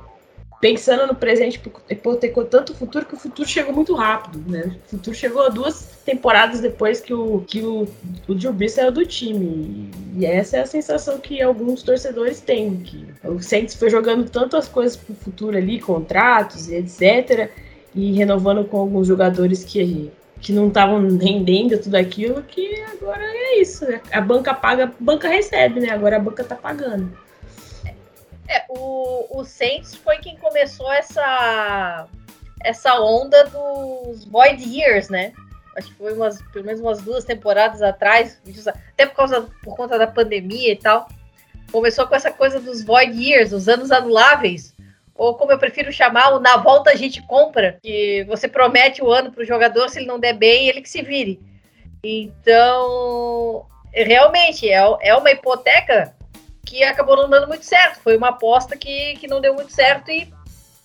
[0.59, 4.75] pensando no presente, hipotecou tanto futuro que o futuro chegou muito rápido, né?
[4.87, 7.87] O futuro chegou duas temporadas depois que o, que o,
[8.27, 9.91] o Drew saiu do time.
[10.15, 14.67] E essa é a sensação que alguns torcedores têm, que o Saints foi jogando tantas
[14.67, 17.49] coisas pro futuro ali, contratos e etc.,
[17.93, 23.59] e renovando com alguns jogadores que que não estavam rendendo tudo aquilo, que agora é
[23.59, 23.85] isso.
[23.85, 23.99] Né?
[24.11, 25.89] A banca paga, a banca recebe, né?
[25.89, 27.17] Agora a banca tá pagando.
[28.47, 32.07] É, o, o Saints foi quem começou essa
[32.63, 35.33] essa onda dos void years, né?
[35.75, 39.97] acho que foi umas, pelo menos umas duas temporadas atrás, até por, causa, por conta
[39.99, 41.07] da pandemia e tal.
[41.71, 44.73] Começou com essa coisa dos void years, os anos anuláveis,
[45.13, 49.11] ou como eu prefiro chamar, o na volta a gente compra, que você promete o
[49.11, 51.39] ano para o jogador, se ele não der bem, ele que se vire.
[52.03, 56.15] Então, realmente, é, é uma hipoteca
[56.65, 57.99] que acabou não dando muito certo.
[58.03, 60.27] Foi uma aposta que, que não deu muito certo e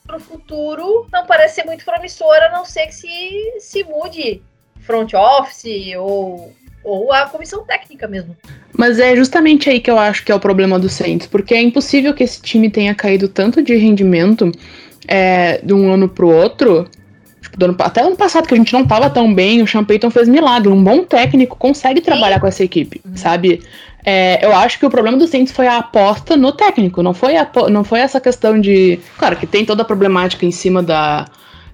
[0.06, 4.42] para o futuro não parece ser muito promissora, a não ser que se, se mude
[4.80, 8.36] front office ou, ou a comissão técnica mesmo.
[8.76, 11.62] Mas é justamente aí que eu acho que é o problema do Saints, porque é
[11.62, 14.50] impossível que esse time tenha caído tanto de rendimento
[15.06, 16.88] é, de um ano para o outro.
[17.40, 20.10] Tipo, ano, até ano passado, que a gente não tava tão bem, o Sean Payton
[20.10, 20.70] fez milagre.
[20.70, 22.40] Um bom técnico consegue trabalhar Sim.
[22.40, 23.16] com essa equipe, uhum.
[23.16, 23.62] sabe?
[24.04, 27.36] É, eu acho que o problema do Saints foi a aposta no técnico, não foi,
[27.36, 28.98] a, não foi essa questão de.
[29.18, 31.26] Claro que tem toda a problemática em cima da,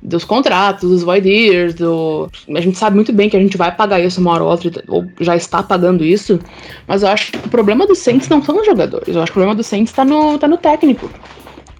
[0.02, 2.28] dos contratos, dos void years, do...
[2.54, 4.84] a gente sabe muito bem que a gente vai pagar isso uma hora ou outra,
[4.88, 6.38] ou já está pagando isso,
[6.86, 9.38] mas eu acho que o problema do Saints não são os jogadores, eu acho que
[9.38, 11.10] o problema do Saints está no, tá no técnico,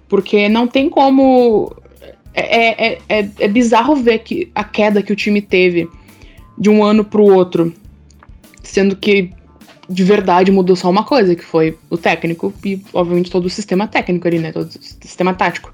[0.07, 1.75] porque não tem como...
[2.33, 5.89] É, é, é, é bizarro ver que a queda que o time teve
[6.55, 7.73] de um ano para o outro,
[8.61, 9.31] sendo que
[9.89, 13.87] de verdade mudou só uma coisa, que foi o técnico e, obviamente, todo o sistema
[13.87, 14.51] técnico ali, né?
[14.51, 15.73] Todo o sistema tático.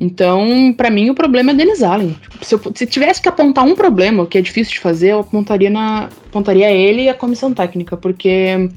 [0.00, 2.16] Então, para mim, o problema é Denis Allen.
[2.40, 5.70] Se, eu, se tivesse que apontar um problema, que é difícil de fazer, eu apontaria,
[5.70, 8.70] na, apontaria ele e a comissão técnica, porque.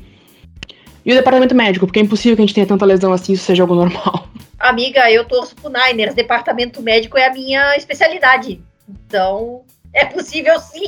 [1.06, 3.46] E o departamento médico, porque é impossível que a gente tenha tanta lesão assim, isso
[3.46, 4.28] seja algo normal.
[4.60, 6.16] Amiga, eu torço pro Niners.
[6.16, 8.60] Departamento médico é a minha especialidade.
[8.90, 9.62] Então,
[9.96, 10.88] é possível sim.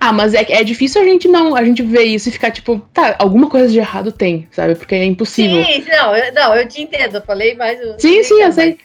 [0.00, 2.78] Ah, mas é, é difícil a gente não, a gente ver isso e ficar tipo,
[2.92, 4.74] tá, alguma coisa de errado tem, sabe?
[4.74, 5.62] Porque é impossível.
[5.64, 7.78] Sim, não, eu, não, eu te entendo, eu falei mais.
[7.98, 8.78] Sim, sim, eu sei.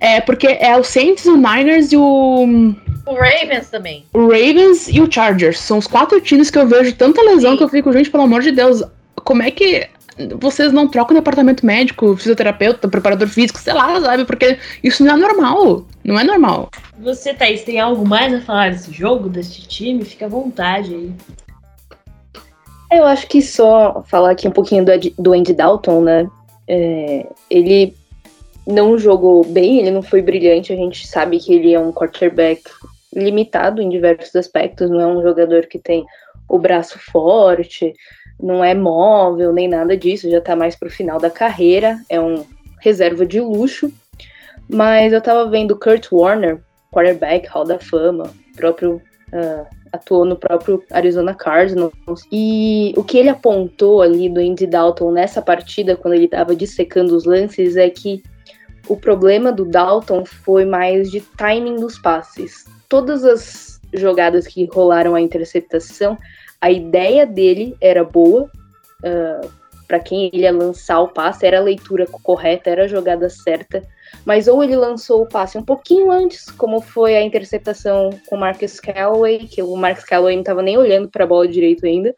[0.00, 2.74] É, porque é o Saints, o Niners e o.
[3.06, 4.06] O Ravens também.
[4.14, 5.58] O Ravens e o Chargers.
[5.58, 7.58] São os quatro times que eu vejo tanta lesão sim.
[7.58, 8.82] que eu fico, gente, pelo amor de Deus,
[9.24, 9.88] como é que
[10.38, 14.24] vocês não trocam departamento médico, fisioterapeuta, preparador físico, sei lá, sabe?
[14.24, 15.84] Porque isso não é normal.
[16.04, 16.70] Não é normal.
[16.98, 20.04] Você, Thaís, tem algo mais a falar desse jogo, desse time?
[20.04, 21.12] Fica à vontade aí.
[22.92, 26.28] Eu acho que só falar aqui um pouquinho do, do Andy Dalton, né?
[26.66, 27.94] É, ele
[28.66, 30.72] não jogou bem, ele não foi brilhante.
[30.72, 32.62] A gente sabe que ele é um quarterback
[33.14, 36.04] limitado em diversos aspectos, não é um jogador que tem
[36.48, 37.92] o braço forte,
[38.42, 42.44] não é móvel nem nada disso, já tá mais pro final da carreira, é um
[42.80, 43.92] reserva de luxo.
[44.68, 46.60] Mas eu tava vendo Kurt Warner,
[46.92, 51.92] quarterback, Hall da Fama, próprio uh, atuou no próprio Arizona Cardinals.
[52.30, 57.16] E o que ele apontou ali do Andy Dalton nessa partida, quando ele estava dissecando
[57.16, 58.22] os lances, é que
[58.88, 62.64] o problema do Dalton foi mais de timing dos passes.
[62.88, 66.16] Todas as jogadas que rolaram a interceptação,
[66.60, 68.50] a ideia dele era boa.
[69.02, 72.88] Uh, ah, para quem ele ia lançar o passe, era a leitura correta, era a
[72.88, 73.82] jogada certa
[74.24, 78.38] mas ou ele lançou o passe um pouquinho antes, como foi a interceptação com o
[78.38, 82.14] Marcus Callaway, que o Marcus Callaway não estava nem olhando para a bola direito ainda,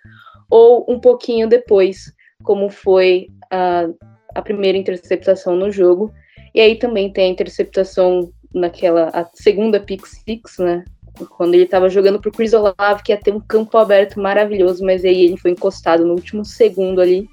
[0.50, 3.88] ou um pouquinho depois, como foi a,
[4.34, 6.12] a primeira interceptação no jogo.
[6.54, 10.84] E aí também tem a interceptação naquela a segunda pick six, né?
[11.30, 14.84] Quando ele estava jogando para o Chris Olave, que ia ter um campo aberto maravilhoso,
[14.84, 17.28] mas aí ele foi encostado no último segundo ali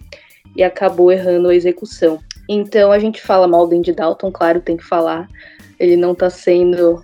[0.55, 2.19] e acabou errando a execução.
[2.47, 5.29] Então a gente fala mal do Andy Dalton, claro, tem que falar.
[5.79, 7.03] Ele não tá sendo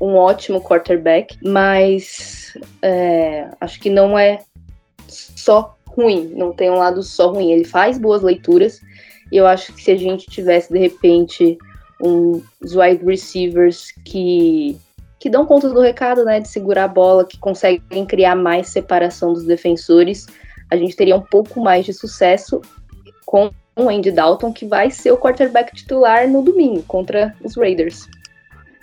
[0.00, 4.40] um ótimo quarterback, mas é, acho que não é
[5.08, 7.52] só ruim, não tem um lado só ruim.
[7.52, 8.80] Ele faz boas leituras
[9.30, 11.56] e eu acho que se a gente tivesse de repente
[12.00, 14.76] uns wide receivers que
[15.22, 19.32] que dão conta do recado, né, de segurar a bola, que conseguem criar mais separação
[19.32, 20.26] dos defensores,
[20.68, 22.60] a gente teria um pouco mais de sucesso
[23.24, 28.08] com o Andy Dalton, que vai ser o quarterback titular no domingo contra os Raiders.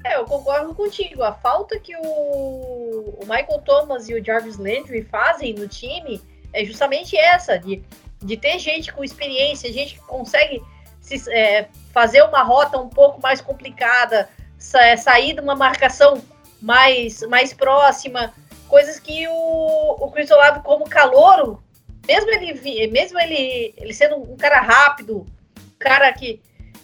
[0.06, 1.24] É, eu concordo contigo.
[1.24, 6.22] A falta que o, o Michael Thomas e o Jarvis Landry fazem no time
[6.54, 7.84] é justamente essa, de,
[8.24, 10.64] de ter gente com experiência, gente que consegue
[11.02, 14.30] se, é, fazer uma rota um pouco mais complicada,
[14.76, 16.22] é, sair de uma marcação
[16.62, 18.34] mais, mais próxima,
[18.68, 21.62] coisas que o, o Chris Olave, como calouro,
[22.08, 25.26] mesmo ele, mesmo ele, ele sendo um cara rápido,
[25.58, 26.42] um cara que,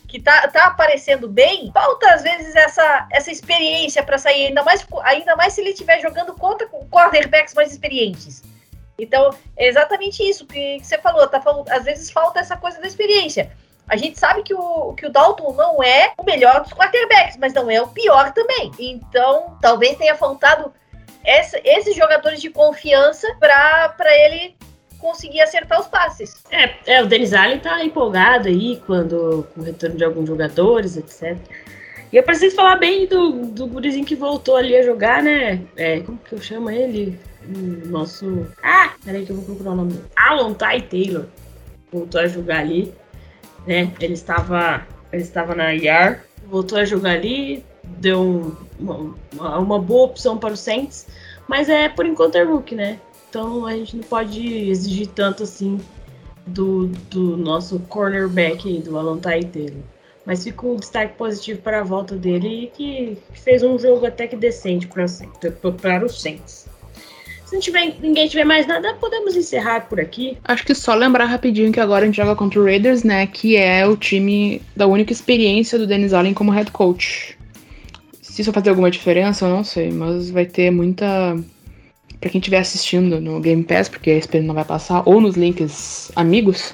[0.08, 4.86] que tá, tá aparecendo bem, falta às vezes essa, essa experiência para sair, ainda mais,
[5.04, 8.44] ainda mais se ele estiver jogando contra quarterbacks mais experientes.
[8.98, 12.80] Então, é exatamente isso que, que você falou, tá falando, às vezes falta essa coisa
[12.80, 13.52] da experiência.
[13.88, 17.54] A gente sabe que o, que o Dalton não é o melhor dos quarterbacks, mas
[17.54, 18.72] não é o pior também.
[18.80, 20.74] Então, talvez tenha faltado
[21.24, 24.56] esse, esses jogadores de confiança para ele
[25.00, 26.44] conseguir acertar os passes.
[26.50, 30.98] É, é, o Denis Allen tá empolgado aí quando, com o retorno de alguns jogadores,
[30.98, 31.38] etc.
[32.12, 35.62] E eu preciso falar bem do, do gurizinho que voltou ali a jogar, né?
[35.76, 37.20] É, como que eu chamo ele?
[37.44, 38.48] O nosso.
[38.64, 38.94] Ah!
[39.04, 40.02] Peraí que eu vou procurar o nome.
[40.16, 41.26] Alan Ty Taylor.
[41.92, 42.94] Voltou a jogar ali.
[43.68, 43.92] Né?
[44.00, 44.86] Ele estava.
[45.12, 46.24] Ele estava na IAR.
[46.48, 47.64] Voltou a jogar ali.
[47.84, 51.08] Deu uma, uma boa opção para o Saints.
[51.48, 53.00] Mas é por enquanto é rookie, né?
[53.30, 55.80] Então a gente não pode exigir tanto assim
[56.48, 59.72] do, do nosso cornerback aí, do Alan Taylor.
[60.26, 64.36] Mas fica um destaque positivo para a volta dele que fez um jogo até que
[64.36, 65.06] decente para,
[66.06, 66.65] os Saints.
[67.46, 70.38] Se não tiver, ninguém tiver mais nada, podemos encerrar por aqui.
[70.44, 73.28] Acho que só lembrar rapidinho que agora a gente joga contra o Raiders, né?
[73.28, 77.38] Que é o time da única experiência do Dennis Allen como head coach.
[78.22, 81.38] Se isso vai fazer alguma diferença, eu não sei, mas vai ter muita.
[82.20, 85.36] Pra quem estiver assistindo no Game Pass, porque a SPN não vai passar, ou nos
[85.36, 86.74] links amigos,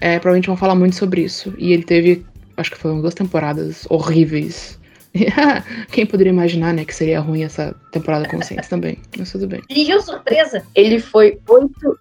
[0.00, 1.54] é, provavelmente vão falar muito sobre isso.
[1.58, 2.24] E ele teve
[2.56, 4.79] acho que foram duas temporadas horríveis.
[5.90, 8.98] Quem poderia imaginar, né, que seria ruim essa temporada com o Saints também.
[9.16, 9.60] Mas tudo bem.
[9.68, 10.64] Dirigiu surpresa.
[10.74, 11.98] Ele foi 8.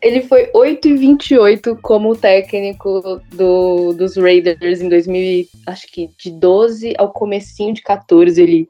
[0.00, 6.30] Ele foi 8 e 28 como técnico do, dos Raiders em 2000, acho que de
[6.30, 8.40] 12 ao comecinho de 14.
[8.40, 8.68] Ele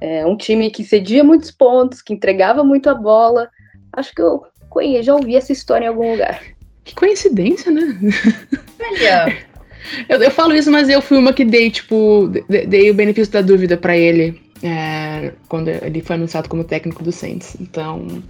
[0.00, 3.48] é um time que cedia muitos pontos, que entregava muito a bola.
[3.92, 6.40] Acho que eu conheço, já ouvi essa história em algum lugar.
[6.84, 7.98] Que coincidência, né?
[8.78, 9.44] Olha,
[10.08, 13.40] Eu, eu falo isso, mas eu fui uma que dei, tipo, dei o benefício da
[13.40, 17.56] dúvida para ele é, quando ele foi anunciado como técnico do Saints.
[17.60, 18.22] Então,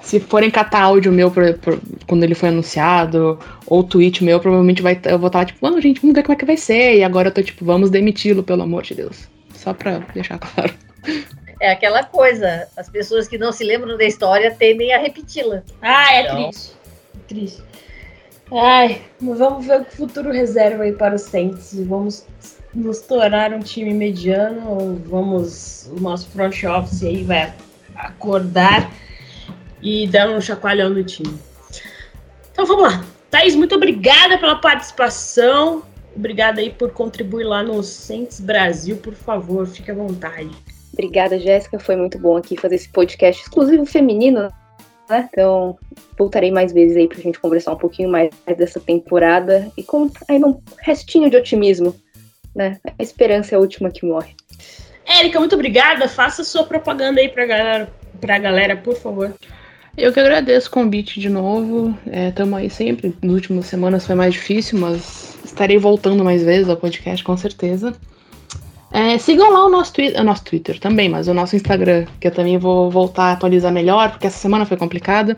[0.00, 4.82] se forem catar áudio meu pra, pra, quando ele foi anunciado, ou tweet meu, provavelmente
[4.82, 6.96] vai, eu vou estar tipo, não, gente, vamos ver como é que vai ser.
[6.96, 9.28] E agora eu tô tipo, vamos demiti-lo, pelo amor de Deus.
[9.54, 10.72] Só pra deixar claro.
[11.60, 15.62] É aquela coisa, as pessoas que não se lembram da história tendem a repeti-la.
[15.80, 16.50] Ah, é então...
[16.50, 16.72] triste.
[17.28, 17.62] Triste.
[18.52, 21.74] Ai, vamos ver o que o futuro reserva aí para os Saints.
[21.86, 22.26] Vamos
[22.76, 27.52] nos tornar um time mediano vamos o nosso front office aí vai
[27.94, 28.90] acordar
[29.82, 31.38] e dar um chacoalhão no time.
[32.52, 33.04] Então vamos lá.
[33.30, 35.82] Thaís, muito obrigada pela participação.
[36.14, 40.50] Obrigada aí por contribuir lá no Saints Brasil, por favor, fique à vontade.
[40.92, 41.78] Obrigada, Jéssica.
[41.78, 44.50] Foi muito bom aqui fazer esse podcast exclusivo feminino?
[45.10, 45.78] Então,
[46.18, 50.48] voltarei mais vezes aí pra gente conversar um pouquinho mais dessa temporada e com ainda
[50.48, 51.94] um restinho de otimismo,
[52.54, 52.78] né?
[52.98, 54.34] A esperança é a última que morre.
[55.06, 56.08] Érica, muito obrigada.
[56.08, 57.88] Faça sua propaganda aí pra galera,
[58.20, 59.32] pra galera por favor.
[59.96, 61.96] Eu que agradeço o convite de novo.
[62.28, 63.16] Estamos é, aí sempre.
[63.22, 67.94] Nas últimas semanas foi mais difícil, mas estarei voltando mais vezes ao podcast, com certeza.
[68.96, 72.30] É, sigam lá o nosso, o nosso Twitter também, mas o nosso Instagram, que eu
[72.30, 75.36] também vou voltar a atualizar melhor, porque essa semana foi complicada.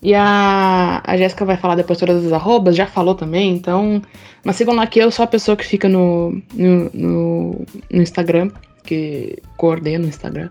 [0.00, 4.00] E a, a Jéssica vai falar depois todas as arrobas, já falou também, então.
[4.44, 8.52] Mas sigam lá que eu sou a pessoa que fica no, no, no, no Instagram,
[8.84, 10.48] que coordena o Instagram.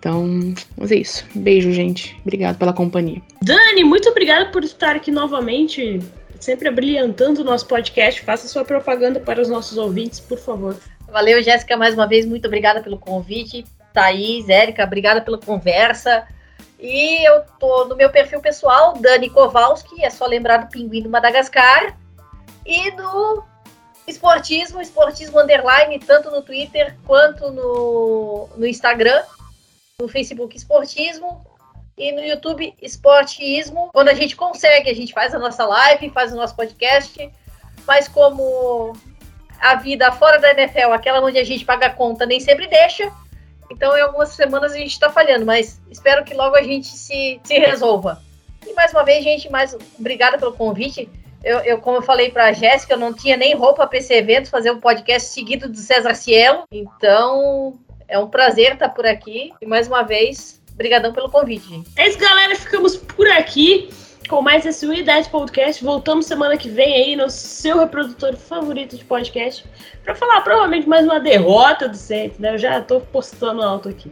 [0.00, 1.24] Então, mas é isso.
[1.32, 2.16] Beijo, gente.
[2.22, 3.22] Obrigado pela companhia.
[3.40, 6.00] Dani, muito obrigada por estar aqui novamente,
[6.40, 8.20] sempre brilhantando o nosso podcast.
[8.22, 10.76] Faça sua propaganda para os nossos ouvintes, por favor.
[11.14, 13.64] Valeu, Jéssica, mais uma vez, muito obrigada pelo convite.
[13.92, 16.26] Thaís, Érica, obrigada pela conversa.
[16.76, 21.08] E eu tô no meu perfil pessoal, Dani Kowalski, é só lembrar do Pinguim do
[21.08, 21.96] Madagascar.
[22.66, 23.44] E do
[24.08, 29.22] esportismo, esportismo underline, tanto no Twitter quanto no, no Instagram.
[30.00, 31.46] No Facebook Esportismo
[31.96, 33.88] e no YouTube Esportismo.
[33.92, 37.30] Quando a gente consegue, a gente faz a nossa live, faz o nosso podcast.
[37.86, 38.96] Mas como
[39.64, 43.10] a vida fora da NFL, aquela onde a gente paga a conta, nem sempre deixa.
[43.70, 47.40] Então, em algumas semanas a gente está falhando, mas espero que logo a gente se,
[47.42, 48.20] se resolva.
[48.66, 51.08] E mais uma vez, gente, mais obrigada pelo convite.
[51.42, 54.12] Eu, eu como eu falei para a Jéssica, eu não tinha nem roupa para esse
[54.12, 56.64] evento, fazer um podcast seguido do César Cielo.
[56.70, 59.50] Então, é um prazer estar por aqui.
[59.62, 61.90] E mais uma vez, brigadão pelo convite, gente.
[61.96, 62.54] É isso, galera.
[62.54, 63.88] Ficamos por aqui
[64.28, 65.84] com mais esse Unidade Podcast.
[65.84, 69.64] Voltamos semana que vem aí no seu reprodutor favorito de podcast
[70.02, 72.54] para falar provavelmente mais uma derrota do Saints, né?
[72.54, 74.10] Eu já tô postando alto aqui.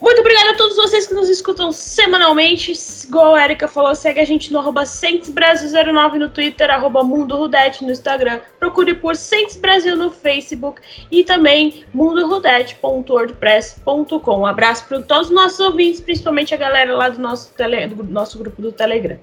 [0.00, 2.72] Muito obrigada a todos vocês que nos escutam semanalmente.
[3.04, 7.84] Igual a Erika falou, segue a gente no arroba Brasil09 no Twitter, arroba Mundo Rudete
[7.84, 8.40] no Instagram.
[8.58, 10.80] Procure por Saints Brasil no Facebook
[11.10, 14.38] e também mundorudete.wordpress.com.
[14.38, 18.02] Um abraço para todos os nossos ouvintes, principalmente a galera lá do nosso, tele, do
[18.04, 19.18] nosso grupo do Telegram.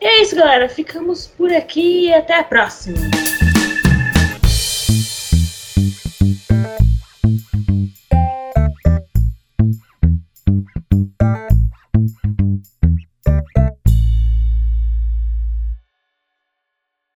[0.00, 0.68] E é isso, galera.
[0.68, 2.98] Ficamos por aqui e até a próxima.